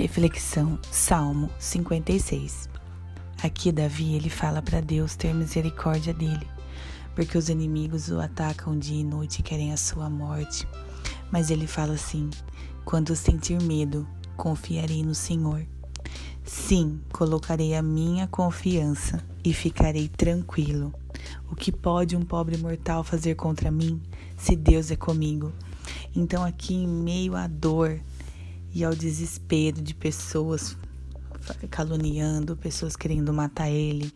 [0.00, 2.70] Reflexão, Salmo 56.
[3.42, 6.48] Aqui Davi ele fala para Deus ter misericórdia dele,
[7.14, 10.66] porque os inimigos o atacam dia e noite e querem a sua morte.
[11.30, 12.30] Mas ele fala assim:
[12.82, 15.66] quando sentir medo, confiarei no Senhor.
[16.46, 20.94] Sim, colocarei a minha confiança e ficarei tranquilo.
[21.52, 24.00] O que pode um pobre mortal fazer contra mim,
[24.34, 25.52] se Deus é comigo?
[26.16, 28.00] Então, aqui em meio à dor,
[28.74, 30.76] e ao desespero de pessoas
[31.70, 34.12] caluniando, pessoas querendo matar ele.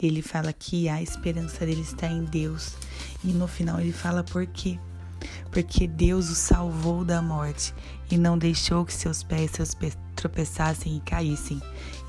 [0.00, 2.74] Ele fala que a esperança dele está em Deus.
[3.22, 4.78] E no final ele fala por quê?
[5.50, 7.74] Porque Deus o salvou da morte
[8.10, 9.52] e não deixou que seus pés,
[10.14, 11.60] tropeçassem e caíssem.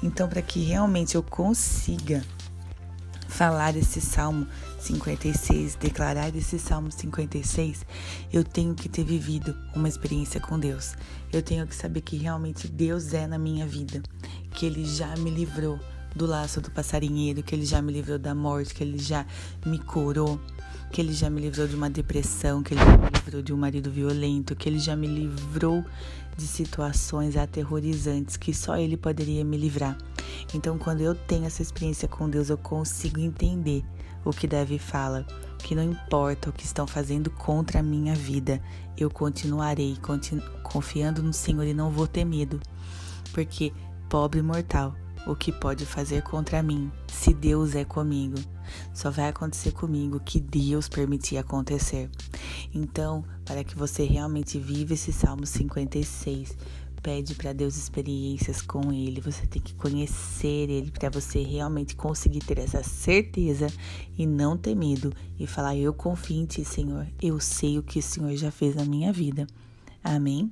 [0.02, 2.24] Então, para que realmente eu consiga
[3.36, 4.48] falar esse Salmo
[4.80, 7.86] 56, declarar esse Salmo 56,
[8.32, 10.96] eu tenho que ter vivido uma experiência com Deus.
[11.34, 14.02] Eu tenho que saber que realmente Deus é na minha vida,
[14.52, 15.78] que Ele já me livrou
[16.16, 19.26] do laço do passarinheiro, que Ele já me livrou da morte, que Ele já
[19.66, 20.40] me curou,
[20.90, 23.58] que Ele já me livrou de uma depressão, que Ele já me livrou de um
[23.58, 25.84] marido violento, que Ele já me livrou
[26.38, 29.98] de situações aterrorizantes que só Ele poderia me livrar.
[30.54, 33.84] Então, quando eu tenho essa experiência com Deus, eu consigo entender
[34.24, 35.26] o que Davi fala,
[35.60, 38.62] que não importa o que estão fazendo contra a minha vida,
[38.98, 42.60] eu continuarei continu confiando no Senhor e não vou ter medo,
[43.34, 43.72] porque
[44.10, 44.96] pobre mortal,
[45.28, 48.38] o que pode fazer contra mim, se Deus é comigo?
[48.94, 52.10] Só vai acontecer comigo que Deus permitir acontecer.
[52.74, 56.56] Então, para que você realmente viva esse Salmo 56,
[57.06, 59.22] pede para Deus experiências com Ele.
[59.22, 63.68] Você tem que conhecer Ele para você realmente conseguir ter essa certeza
[64.18, 67.06] e não ter medo e falar: Eu confio em Ti, Senhor.
[67.22, 69.46] Eu sei o que o Senhor já fez na minha vida.
[70.04, 70.52] Amém?